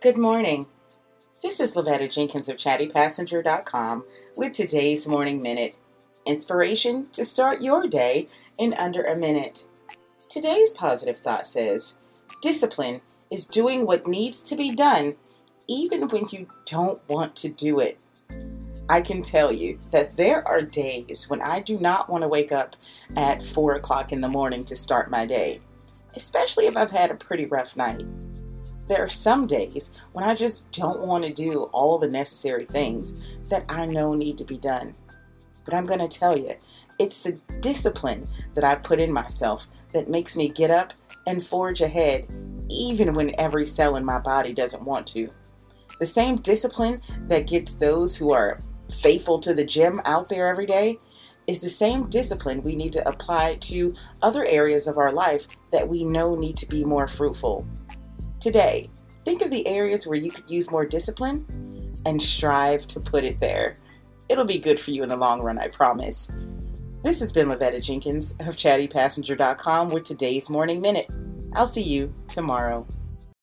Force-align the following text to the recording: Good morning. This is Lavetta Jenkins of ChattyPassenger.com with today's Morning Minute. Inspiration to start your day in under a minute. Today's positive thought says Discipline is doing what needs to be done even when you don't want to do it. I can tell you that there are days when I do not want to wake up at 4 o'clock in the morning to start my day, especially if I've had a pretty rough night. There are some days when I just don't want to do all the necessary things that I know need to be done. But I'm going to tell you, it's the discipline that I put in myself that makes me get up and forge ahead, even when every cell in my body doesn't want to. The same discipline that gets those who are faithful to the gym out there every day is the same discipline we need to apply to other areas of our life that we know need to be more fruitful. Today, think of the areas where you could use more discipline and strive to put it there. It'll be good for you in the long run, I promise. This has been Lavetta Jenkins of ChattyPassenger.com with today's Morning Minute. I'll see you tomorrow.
Good 0.00 0.16
morning. 0.16 0.66
This 1.42 1.58
is 1.58 1.74
Lavetta 1.74 2.08
Jenkins 2.08 2.48
of 2.48 2.56
ChattyPassenger.com 2.56 4.04
with 4.36 4.52
today's 4.52 5.08
Morning 5.08 5.42
Minute. 5.42 5.74
Inspiration 6.24 7.08
to 7.10 7.24
start 7.24 7.62
your 7.62 7.84
day 7.88 8.28
in 8.60 8.74
under 8.74 9.02
a 9.02 9.16
minute. 9.16 9.66
Today's 10.30 10.70
positive 10.70 11.18
thought 11.18 11.48
says 11.48 11.98
Discipline 12.40 13.00
is 13.28 13.44
doing 13.44 13.86
what 13.86 14.06
needs 14.06 14.44
to 14.44 14.54
be 14.54 14.72
done 14.72 15.16
even 15.66 16.08
when 16.08 16.26
you 16.30 16.46
don't 16.64 17.00
want 17.08 17.34
to 17.34 17.48
do 17.48 17.80
it. 17.80 17.98
I 18.88 19.00
can 19.00 19.20
tell 19.20 19.50
you 19.50 19.80
that 19.90 20.16
there 20.16 20.46
are 20.46 20.62
days 20.62 21.28
when 21.28 21.42
I 21.42 21.58
do 21.58 21.76
not 21.76 22.08
want 22.08 22.22
to 22.22 22.28
wake 22.28 22.52
up 22.52 22.76
at 23.16 23.44
4 23.44 23.74
o'clock 23.74 24.12
in 24.12 24.20
the 24.20 24.28
morning 24.28 24.64
to 24.66 24.76
start 24.76 25.10
my 25.10 25.26
day, 25.26 25.58
especially 26.14 26.66
if 26.66 26.76
I've 26.76 26.92
had 26.92 27.10
a 27.10 27.16
pretty 27.16 27.46
rough 27.46 27.76
night. 27.76 28.04
There 28.88 29.04
are 29.04 29.08
some 29.08 29.46
days 29.46 29.92
when 30.12 30.24
I 30.24 30.34
just 30.34 30.72
don't 30.72 31.00
want 31.00 31.24
to 31.24 31.32
do 31.32 31.64
all 31.72 31.98
the 31.98 32.08
necessary 32.08 32.64
things 32.64 33.20
that 33.50 33.66
I 33.68 33.84
know 33.84 34.14
need 34.14 34.38
to 34.38 34.44
be 34.44 34.56
done. 34.56 34.94
But 35.64 35.74
I'm 35.74 35.84
going 35.84 36.00
to 36.00 36.08
tell 36.08 36.36
you, 36.36 36.54
it's 36.98 37.18
the 37.18 37.32
discipline 37.60 38.26
that 38.54 38.64
I 38.64 38.74
put 38.76 38.98
in 38.98 39.12
myself 39.12 39.68
that 39.92 40.08
makes 40.08 40.36
me 40.36 40.48
get 40.48 40.70
up 40.70 40.94
and 41.26 41.46
forge 41.46 41.82
ahead, 41.82 42.32
even 42.70 43.14
when 43.14 43.38
every 43.38 43.66
cell 43.66 43.96
in 43.96 44.04
my 44.04 44.18
body 44.18 44.54
doesn't 44.54 44.84
want 44.84 45.06
to. 45.08 45.28
The 45.98 46.06
same 46.06 46.36
discipline 46.36 47.02
that 47.26 47.46
gets 47.46 47.74
those 47.74 48.16
who 48.16 48.32
are 48.32 48.60
faithful 49.02 49.38
to 49.40 49.52
the 49.52 49.66
gym 49.66 50.00
out 50.06 50.30
there 50.30 50.48
every 50.48 50.66
day 50.66 50.98
is 51.46 51.60
the 51.60 51.68
same 51.68 52.08
discipline 52.08 52.62
we 52.62 52.76
need 52.76 52.92
to 52.92 53.08
apply 53.08 53.56
to 53.56 53.94
other 54.22 54.46
areas 54.46 54.86
of 54.86 54.96
our 54.96 55.12
life 55.12 55.46
that 55.72 55.88
we 55.88 56.04
know 56.04 56.34
need 56.34 56.56
to 56.56 56.66
be 56.66 56.84
more 56.84 57.08
fruitful. 57.08 57.66
Today, 58.40 58.88
think 59.24 59.42
of 59.42 59.50
the 59.50 59.66
areas 59.66 60.06
where 60.06 60.18
you 60.18 60.30
could 60.30 60.48
use 60.48 60.70
more 60.70 60.86
discipline 60.86 61.44
and 62.06 62.22
strive 62.22 62.86
to 62.88 63.00
put 63.00 63.24
it 63.24 63.40
there. 63.40 63.76
It'll 64.28 64.44
be 64.44 64.58
good 64.58 64.78
for 64.78 64.92
you 64.92 65.02
in 65.02 65.08
the 65.08 65.16
long 65.16 65.42
run, 65.42 65.58
I 65.58 65.68
promise. 65.68 66.30
This 67.02 67.20
has 67.20 67.32
been 67.32 67.48
Lavetta 67.48 67.82
Jenkins 67.82 68.32
of 68.40 68.56
ChattyPassenger.com 68.56 69.90
with 69.90 70.04
today's 70.04 70.48
Morning 70.48 70.80
Minute. 70.80 71.10
I'll 71.54 71.66
see 71.66 71.82
you 71.82 72.14
tomorrow. 72.28 72.86